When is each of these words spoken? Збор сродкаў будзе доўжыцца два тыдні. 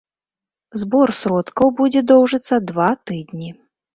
Збор 0.83 1.11
сродкаў 1.17 1.67
будзе 1.81 2.01
доўжыцца 2.13 2.55
два 2.73 2.87
тыдні. 3.11 3.49